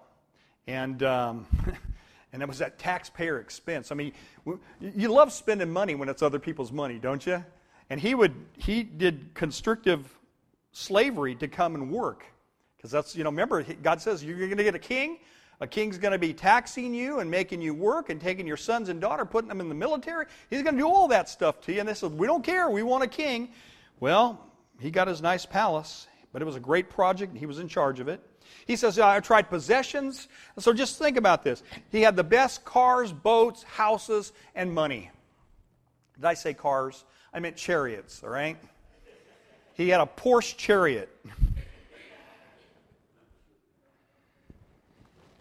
[0.67, 1.47] And, um,
[2.33, 3.91] and it was at taxpayer expense.
[3.91, 4.13] I mean,
[4.79, 7.43] you love spending money when it's other people's money, don't you?
[7.89, 10.17] And he would, he did constrictive
[10.71, 12.25] slavery to come and work.
[12.77, 15.19] Because that's, you know, remember, God says, you're going to get a king,
[15.59, 18.89] a king's going to be taxing you and making you work and taking your sons
[18.89, 20.25] and daughter, putting them in the military.
[20.49, 21.81] He's going to do all that stuff to you.
[21.81, 22.69] And they said, We don't care.
[22.69, 23.49] We want a king.
[23.99, 24.43] Well,
[24.79, 27.67] he got his nice palace, but it was a great project, and he was in
[27.67, 28.19] charge of it.
[28.65, 30.27] He says, I tried possessions.
[30.59, 31.63] So just think about this.
[31.91, 35.11] He had the best cars, boats, houses, and money.
[36.15, 37.03] Did I say cars?
[37.33, 38.57] I meant chariots, all right?
[39.73, 41.09] He had a Porsche chariot.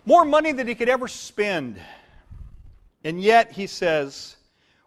[0.04, 1.80] more money than he could ever spend.
[3.04, 4.36] And yet, he says,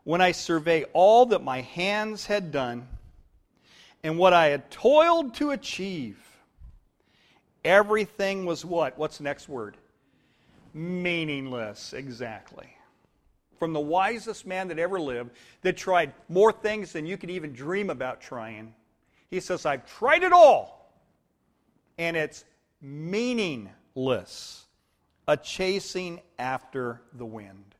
[0.03, 2.87] when I survey all that my hands had done
[4.03, 6.19] and what I had toiled to achieve,
[7.63, 8.97] everything was what?
[8.97, 9.77] What's the next word?
[10.73, 12.67] Meaningless, exactly.
[13.59, 17.53] From the wisest man that ever lived, that tried more things than you could even
[17.53, 18.73] dream about trying,
[19.29, 20.91] he says, I've tried it all,
[21.97, 22.43] and it's
[22.81, 24.65] meaningless
[25.27, 27.75] a chasing after the wind.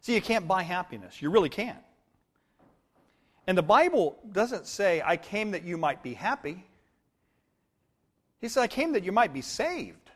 [0.00, 1.22] See, you can't buy happiness.
[1.22, 1.78] You really can't.
[3.46, 6.66] And the Bible doesn't say, I came that you might be happy.
[8.40, 10.10] He said, I came that you might be saved.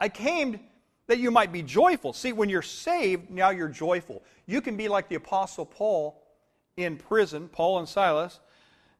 [0.00, 0.60] I came
[1.06, 2.12] that you might be joyful.
[2.12, 4.22] See, when you're saved, now you're joyful.
[4.46, 6.22] You can be like the Apostle Paul
[6.76, 8.40] in prison, Paul and Silas,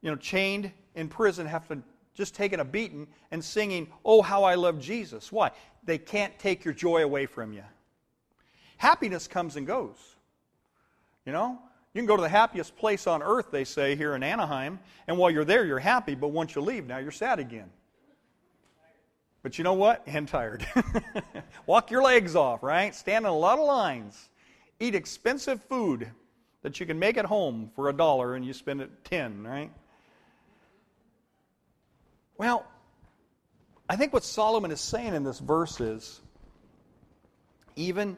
[0.01, 1.81] you know, chained in prison, have to
[2.15, 5.31] just taking a beating and singing, Oh, how I love Jesus.
[5.31, 5.51] Why?
[5.83, 7.63] They can't take your joy away from you.
[8.77, 9.95] Happiness comes and goes.
[11.25, 11.59] You know?
[11.93, 15.17] You can go to the happiest place on earth, they say, here in Anaheim, and
[15.17, 17.69] while you're there, you're happy, but once you leave, now you're sad again.
[19.41, 20.03] But you know what?
[20.05, 20.65] And tired.
[21.65, 22.93] Walk your legs off, right?
[22.93, 24.29] Stand in a lot of lines.
[24.79, 26.09] Eat expensive food
[26.61, 29.71] that you can make at home for a dollar and you spend it 10, right?
[32.37, 32.65] Well,
[33.89, 36.21] I think what Solomon is saying in this verse is
[37.75, 38.17] even,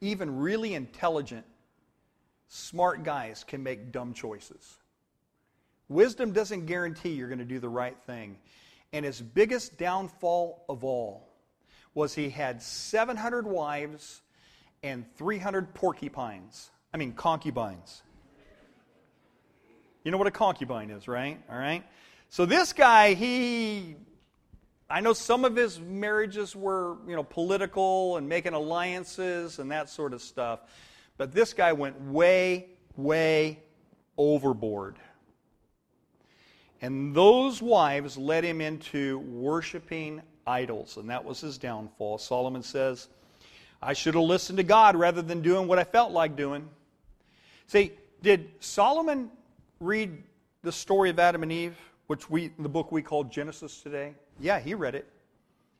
[0.00, 1.46] even really intelligent,
[2.48, 4.78] smart guys can make dumb choices.
[5.88, 8.36] Wisdom doesn't guarantee you're going to do the right thing.
[8.92, 11.28] And his biggest downfall of all
[11.94, 14.22] was he had 700 wives
[14.82, 16.70] and 300 porcupines.
[16.92, 18.02] I mean, concubines.
[20.04, 21.40] You know what a concubine is, right?
[21.50, 21.84] All right?
[22.28, 23.96] So this guy, he
[24.92, 29.88] I know some of his marriages were, you know, political and making alliances and that
[29.88, 30.60] sort of stuff.
[31.16, 33.62] But this guy went way, way
[34.18, 34.98] overboard.
[36.82, 42.18] And those wives led him into worshiping idols, and that was his downfall.
[42.18, 43.08] Solomon says,
[43.80, 46.68] I should have listened to God rather than doing what I felt like doing.
[47.68, 49.30] See, did Solomon
[49.78, 50.24] read
[50.62, 51.76] the story of Adam and Eve,
[52.08, 54.14] which we the book we call Genesis today?
[54.40, 55.08] Yeah, he read it.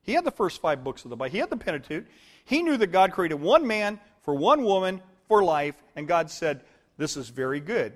[0.02, 1.32] He had the first five books of the Bible.
[1.32, 2.04] He had the Pentateuch.
[2.44, 6.62] He knew that God created one man for one woman for life, and God said,
[6.96, 7.92] This is very good.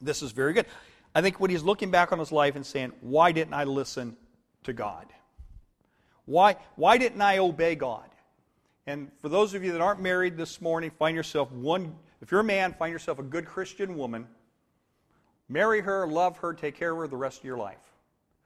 [0.00, 0.66] This is very good.
[1.14, 4.16] I think when he's looking back on his life and saying, Why didn't I listen
[4.64, 5.06] to God?
[6.24, 8.08] Why, why didn't I obey God?
[8.86, 12.40] And for those of you that aren't married this morning, find yourself one, if you're
[12.40, 14.26] a man, find yourself a good Christian woman.
[15.48, 17.76] Marry her, love her, take care of her the rest of your life.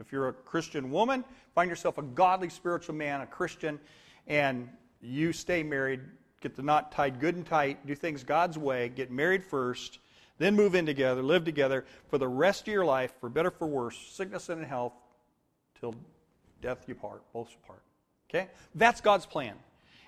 [0.00, 1.24] If you're a Christian woman,
[1.55, 3.79] find yourself a godly spiritual man, a Christian,
[4.26, 4.68] and
[5.00, 6.00] you stay married,
[6.40, 10.00] get the knot tied good and tight, do things God's way, get married first,
[10.38, 13.66] then move in together, live together for the rest of your life, for better for
[13.66, 14.92] worse, sickness and health,
[15.81, 15.94] till
[16.61, 17.83] death you part, both apart.
[18.29, 18.49] Okay?
[18.75, 19.55] That's God's plan.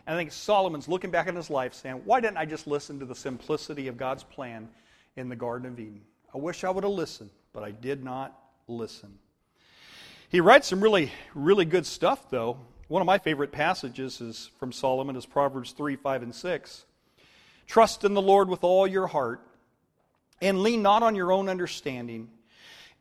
[0.07, 2.99] And I think Solomon's looking back on his life saying, why didn't I just listen
[2.99, 4.69] to the simplicity of God's plan
[5.17, 6.01] in the Garden of Eden?
[6.35, 9.19] I wish I would have listened, but I did not listen.
[10.31, 12.59] He writes some really, really good stuff, though.
[12.89, 16.85] One of my favorite passages is from Solomon is Proverbs 3, 5, and 6.
[17.67, 19.43] Trust in the Lord with all your heart
[20.41, 22.31] and lean not on your own understanding.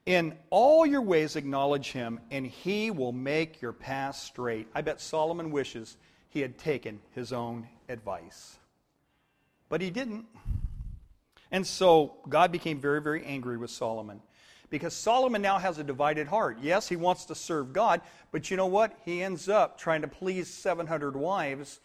[0.05, 4.67] In all your ways acknowledge him, and he will make your path straight.
[4.73, 5.97] I bet Solomon wishes
[6.29, 8.57] he had taken his own advice.
[9.69, 10.25] But he didn't.
[11.51, 14.21] And so God became very, very angry with Solomon
[14.69, 16.57] because Solomon now has a divided heart.
[16.61, 18.97] Yes, he wants to serve God, but you know what?
[19.05, 21.79] He ends up trying to please 700 wives,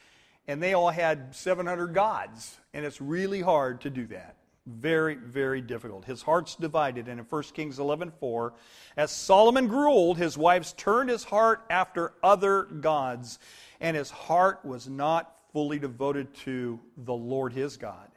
[0.48, 2.56] and they all had 700 gods.
[2.74, 4.36] And it's really hard to do that.
[4.64, 6.05] Very, very difficult.
[6.05, 7.09] His heart's divided.
[7.09, 8.55] And in 1 Kings 11 4,
[8.96, 13.40] as Solomon grew old, his wives turned his heart after other gods,
[13.81, 18.09] and his heart was not fully devoted to the Lord his God,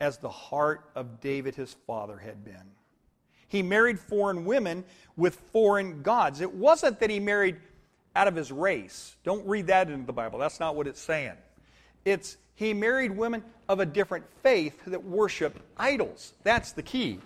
[0.00, 2.72] as the heart of David his father had been.
[3.48, 4.84] He married foreign women
[5.16, 6.42] with foreign gods.
[6.42, 7.56] It wasn't that he married
[8.14, 9.16] out of his race.
[9.24, 10.38] Don't read that into the Bible.
[10.38, 11.36] That's not what it's saying.
[12.04, 16.34] It's he married women of a different faith that worship idols.
[16.42, 17.18] That's the key.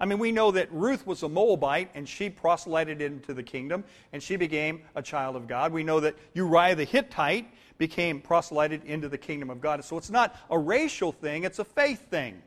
[0.00, 3.84] I mean, we know that Ruth was a Moabite and she proselyted into the kingdom
[4.12, 5.72] and she became a child of God.
[5.72, 7.46] We know that Uriah the Hittite
[7.78, 9.84] became proselyted into the kingdom of God.
[9.84, 12.42] So it's not a racial thing, it's a faith thing.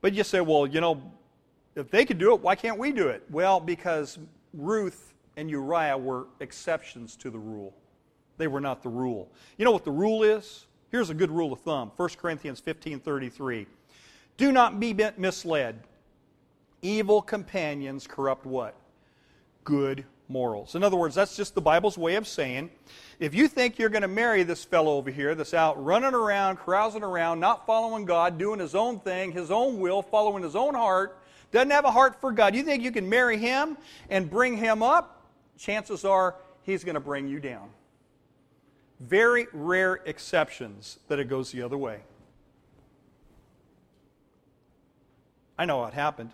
[0.00, 1.02] But you say, well, you know,
[1.74, 3.22] if they could do it, why can't we do it?
[3.30, 4.18] Well, because
[4.54, 7.74] Ruth and Uriah were exceptions to the rule.
[8.38, 9.30] They were not the rule.
[9.58, 10.66] You know what the rule is?
[10.96, 13.66] Here's a good rule of thumb 1 Corinthians 15 33.
[14.38, 15.78] Do not be misled.
[16.80, 18.74] Evil companions corrupt what?
[19.64, 20.74] Good morals.
[20.74, 22.70] In other words, that's just the Bible's way of saying
[23.20, 26.56] if you think you're going to marry this fellow over here that's out running around,
[26.56, 30.72] carousing around, not following God, doing his own thing, his own will, following his own
[30.72, 31.18] heart,
[31.52, 33.76] doesn't have a heart for God, you think you can marry him
[34.08, 35.26] and bring him up?
[35.58, 37.68] Chances are he's going to bring you down.
[39.00, 42.00] Very rare exceptions that it goes the other way.
[45.58, 46.30] I know what happened.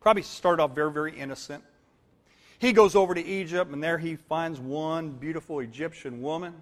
[0.00, 1.64] Probably started off very, very innocent.
[2.58, 6.54] He goes over to Egypt, and there he finds one beautiful Egyptian woman.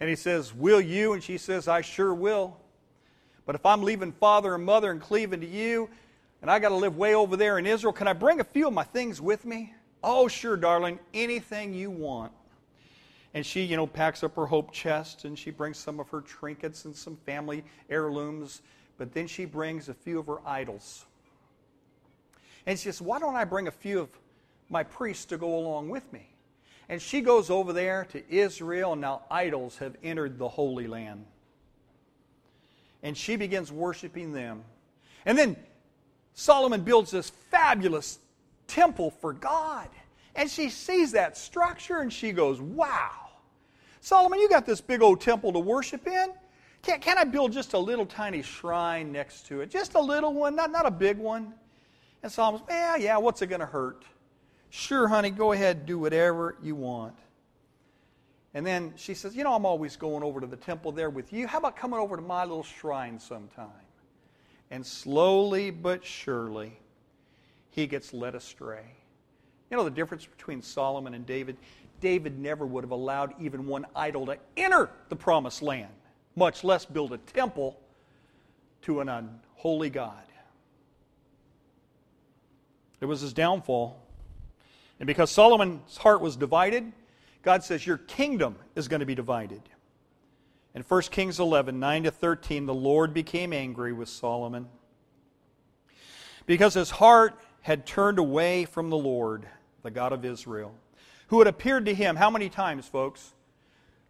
[0.00, 1.12] And he says, Will you?
[1.12, 2.56] And she says, I sure will.
[3.46, 5.88] But if I'm leaving father and mother and cleaving to you,
[6.42, 8.68] and I got to live way over there in Israel, can I bring a few
[8.68, 9.74] of my things with me?
[10.04, 12.32] Oh, sure, darling, anything you want.
[13.38, 16.22] And she, you know, packs up her hope chest and she brings some of her
[16.22, 18.62] trinkets and some family heirlooms.
[18.96, 21.06] But then she brings a few of her idols.
[22.66, 24.08] And she says, Why don't I bring a few of
[24.68, 26.26] my priests to go along with me?
[26.88, 31.24] And she goes over there to Israel, and now idols have entered the Holy Land.
[33.04, 34.64] And she begins worshiping them.
[35.24, 35.56] And then
[36.34, 38.18] Solomon builds this fabulous
[38.66, 39.86] temple for God.
[40.34, 43.27] And she sees that structure and she goes, Wow,
[44.00, 46.30] Solomon, you got this big old temple to worship in.
[46.82, 49.70] Can't, can I build just a little tiny shrine next to it?
[49.70, 51.54] Just a little one, not, not a big one.
[52.22, 54.04] And Solomon's, Yeah, yeah, what's it going to hurt?
[54.70, 57.14] Sure, honey, go ahead, do whatever you want.
[58.54, 61.32] And then she says, You know, I'm always going over to the temple there with
[61.32, 61.46] you.
[61.46, 63.68] How about coming over to my little shrine sometime?
[64.70, 66.78] And slowly but surely,
[67.70, 68.84] he gets led astray.
[69.70, 71.56] You know the difference between Solomon and David?
[72.00, 75.92] David never would have allowed even one idol to enter the promised land,
[76.36, 77.78] much less build a temple
[78.82, 80.22] to an unholy God.
[83.00, 84.00] It was his downfall.
[85.00, 86.92] And because Solomon's heart was divided,
[87.42, 89.62] God says, Your kingdom is going to be divided.
[90.74, 94.68] In 1 Kings 11, 9 to 13, the Lord became angry with Solomon
[96.46, 99.46] because his heart had turned away from the Lord,
[99.82, 100.74] the God of Israel,
[101.28, 103.32] who had appeared to him how many times, folks?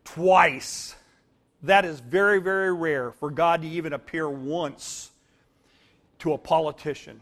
[0.04, 0.94] Twice.
[1.62, 5.10] That is very, very rare for God to even appear once
[6.20, 7.20] to a politician.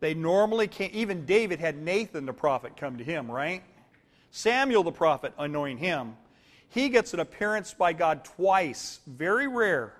[0.00, 3.62] They normally can't, even David had Nathan the prophet come to him, right?
[4.30, 6.16] Samuel the prophet anoint him.
[6.70, 9.94] He gets an appearance by God twice, very rare.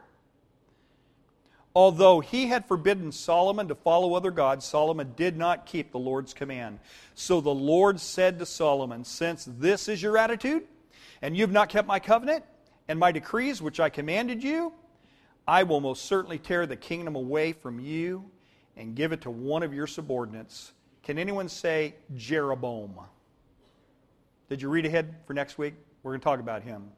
[1.78, 6.34] Although he had forbidden Solomon to follow other gods, Solomon did not keep the Lord's
[6.34, 6.80] command.
[7.14, 10.64] So the Lord said to Solomon, Since this is your attitude,
[11.22, 12.44] and you've not kept my covenant
[12.88, 14.72] and my decrees which I commanded you,
[15.46, 18.28] I will most certainly tear the kingdom away from you
[18.76, 20.72] and give it to one of your subordinates.
[21.04, 22.96] Can anyone say Jeroboam?
[24.48, 25.74] Did you read ahead for next week?
[26.02, 26.90] We're going to talk about him.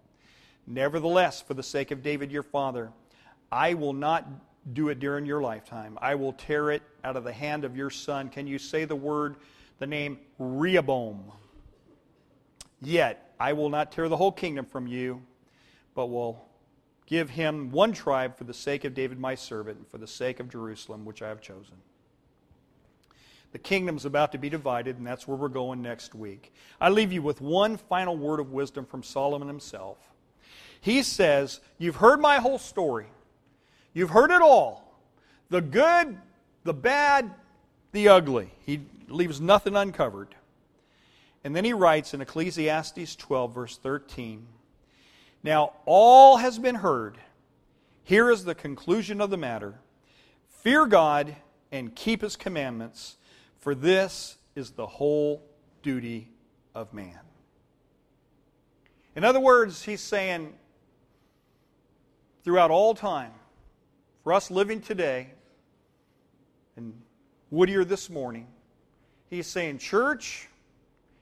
[0.67, 2.93] Nevertheless, for the sake of David your father,
[3.53, 4.27] I will not
[4.73, 5.99] do it during your lifetime.
[6.01, 8.29] I will tear it out of the hand of your son.
[8.29, 9.37] Can you say the word,
[9.79, 11.33] the name Rehoboam?
[12.83, 15.23] Yet I will not tear the whole kingdom from you,
[15.95, 16.45] but will
[17.07, 20.41] give him one tribe for the sake of David my servant, and for the sake
[20.41, 21.75] of Jerusalem, which I have chosen.
[23.53, 26.53] The kingdom's about to be divided, and that's where we're going next week.
[26.81, 29.99] I leave you with one final word of wisdom from Solomon himself.
[30.81, 33.07] He says, You've heard my whole story.
[33.93, 34.87] You've heard it all
[35.49, 36.17] the good,
[36.65, 37.31] the bad,
[37.93, 38.51] the ugly.
[38.65, 40.35] He leaves nothing uncovered.
[41.43, 44.47] And then he writes in Ecclesiastes 12, verse 13
[45.43, 47.17] now, all has been heard.
[48.05, 49.79] Here is the conclusion of the matter
[50.49, 51.37] Fear God
[51.73, 53.17] and keep his commandments,
[53.59, 55.43] for this is the whole
[55.83, 56.29] duty
[56.75, 57.19] of man.
[59.17, 60.53] In other words, he's saying,
[62.45, 63.33] throughout all time,
[64.25, 65.29] for us living today,
[66.77, 66.93] and
[67.51, 68.47] Whittier this morning,
[69.29, 70.49] he's saying, Church,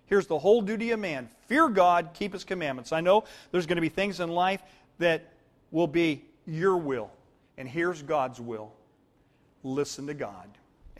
[0.08, 2.92] Here's the whole duty of man fear God, keep his commandments.
[2.92, 4.62] I know there's going to be things in life
[4.98, 5.32] that
[5.70, 7.10] will be your will,
[7.56, 8.72] and here's God's will.
[9.62, 10.48] Listen to God.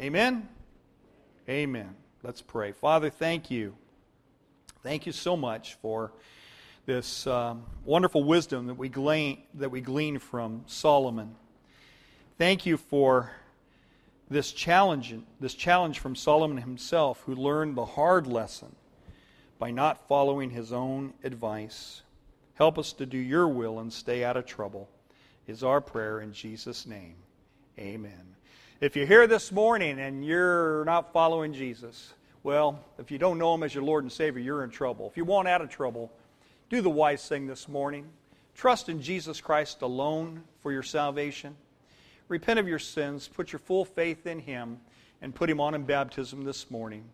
[0.01, 0.49] Amen?
[1.49, 1.96] Amen.
[2.22, 2.72] Let's pray.
[2.72, 3.74] Father, thank you.
[4.82, 6.12] Thank you so much for
[6.84, 11.34] this um, wonderful wisdom that we, glean, that we glean from Solomon.
[12.39, 13.32] Thank you for
[14.30, 18.76] this challenge, this challenge from Solomon himself, who learned the hard lesson
[19.59, 22.03] by not following his own advice.
[22.55, 24.89] Help us to do your will and stay out of trouble,
[25.49, 27.16] is our prayer in Jesus' name.
[27.76, 28.36] Amen.
[28.80, 32.14] If you're here this morning and you're not following Jesus,
[32.45, 35.09] well, if you don't know him as your Lord and Savior, you're in trouble.
[35.11, 36.12] If you want out of trouble,
[36.70, 38.07] do the wise thing this morning.
[38.55, 41.57] Trust in Jesus Christ alone for your salvation.
[42.29, 44.81] Repent of your sins, put your full faith in him,
[45.22, 47.05] and put him on in baptism this morning.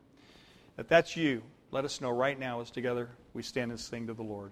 [0.77, 4.15] If that's you, let us know right now as together we stand and sing to
[4.15, 4.51] the Lord.